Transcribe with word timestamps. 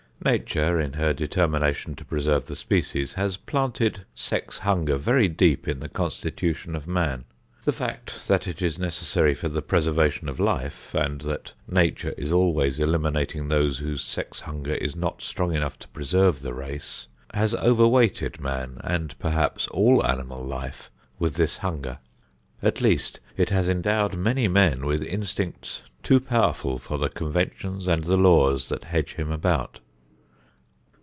Nature, 0.23 0.79
in 0.79 0.93
her 0.93 1.13
determination 1.13 1.95
to 1.95 2.05
preserve 2.05 2.45
the 2.45 2.55
species, 2.55 3.13
has 3.13 3.37
planted 3.37 4.05
sex 4.13 4.59
hunger 4.59 4.95
very 4.95 5.27
deep 5.27 5.67
in 5.67 5.79
the 5.79 5.89
constitution 5.89 6.75
of 6.75 6.85
man. 6.87 7.23
The 7.65 7.71
fact 7.71 8.27
that 8.27 8.47
it 8.47 8.61
is 8.61 8.77
necessary 8.77 9.33
for 9.33 9.49
the 9.49 9.63
preservation 9.63 10.29
of 10.29 10.39
life, 10.39 10.93
and 10.93 11.21
that 11.21 11.53
Nature 11.67 12.13
is 12.19 12.31
always 12.31 12.77
eliminating 12.77 13.47
those 13.47 13.79
whose 13.79 14.03
sex 14.03 14.41
hunger 14.41 14.75
is 14.75 14.95
not 14.95 15.23
strong 15.23 15.55
enough 15.55 15.79
to 15.79 15.87
preserve 15.87 16.41
the 16.41 16.53
race, 16.53 17.07
has 17.33 17.55
overweighted 17.55 18.39
man 18.39 18.77
and 18.83 19.17
perhaps 19.17 19.65
all 19.69 20.05
animal 20.05 20.43
life 20.43 20.91
with 21.17 21.33
this 21.33 21.57
hunger. 21.57 21.97
At 22.61 22.79
least 22.79 23.19
it 23.35 23.49
has 23.49 23.67
endowed 23.67 24.15
many 24.15 24.47
men 24.47 24.85
with 24.85 25.01
instincts 25.01 25.81
too 26.03 26.19
powerful 26.19 26.77
for 26.77 26.99
the 26.99 27.09
conventions 27.09 27.87
and 27.87 28.03
the 28.03 28.17
laws 28.17 28.69
that 28.69 28.83
hedge 28.83 29.13
him 29.15 29.31
about. 29.31 29.79